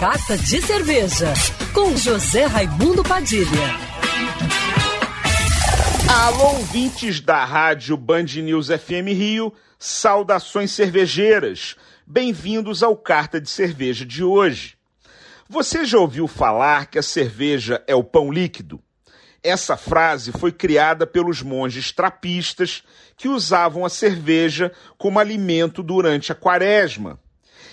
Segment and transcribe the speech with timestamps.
[0.00, 1.34] Carta de Cerveja,
[1.74, 3.48] com José Raimundo Padilha.
[6.08, 11.74] Alô, ouvintes da rádio Band News FM Rio, saudações cervejeiras.
[12.06, 14.76] Bem-vindos ao Carta de Cerveja de hoje.
[15.48, 18.80] Você já ouviu falar que a cerveja é o pão líquido?
[19.42, 22.84] Essa frase foi criada pelos monges trapistas
[23.16, 27.18] que usavam a cerveja como alimento durante a quaresma.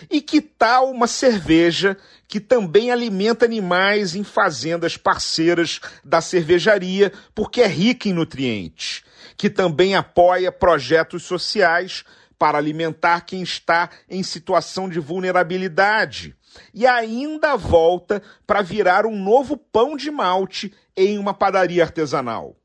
[0.09, 1.97] E que tal uma cerveja
[2.27, 9.03] que também alimenta animais em fazendas parceiras da cervejaria, porque é rica em nutrientes,
[9.37, 12.03] que também apoia projetos sociais
[12.37, 16.35] para alimentar quem está em situação de vulnerabilidade
[16.73, 22.55] e ainda volta para virar um novo pão de malte em uma padaria artesanal.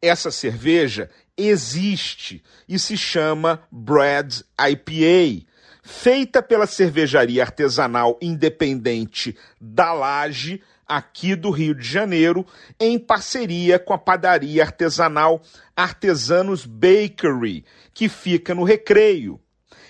[0.00, 5.46] Essa cerveja existe e se chama Bread IPA,
[5.88, 12.46] feita pela cervejaria artesanal independente da Laje, aqui do Rio de Janeiro,
[12.78, 15.40] em parceria com a padaria artesanal
[15.74, 17.64] Artesanos Bakery,
[17.94, 19.40] que fica no Recreio.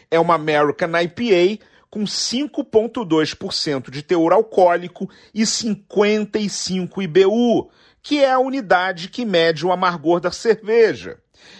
[0.08, 8.38] É uma American IPA com 5,2% de teor alcoólico e 55 IBU, que é a
[8.38, 11.18] unidade que mede o amargor da cerveja,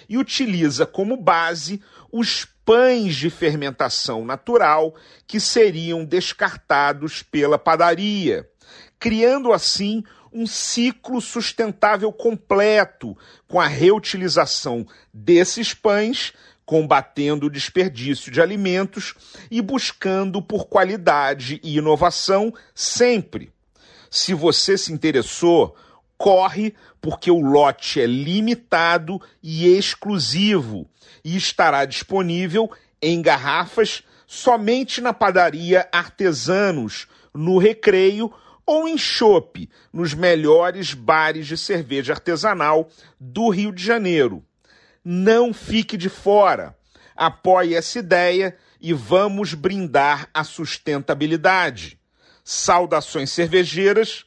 [0.09, 4.95] e utiliza como base os pães de fermentação natural
[5.27, 8.47] que seriam descartados pela padaria,
[8.99, 16.35] criando assim um ciclo sustentável completo com a reutilização desses pães
[16.67, 19.15] combatendo o desperdício de alimentos
[19.51, 23.51] e buscando por qualidade e inovação sempre.
[24.11, 25.75] Se você se interessou,
[26.19, 30.91] corre porque o lote é limitado e exclusivo
[31.25, 38.31] e estará disponível em garrafas somente na padaria Artesanos, no Recreio
[38.67, 44.45] ou em chope, nos melhores bares de cerveja artesanal do Rio de Janeiro.
[45.03, 46.77] Não fique de fora.
[47.17, 51.99] Apoie essa ideia e vamos brindar a sustentabilidade.
[52.45, 54.27] Saudações cervejeiras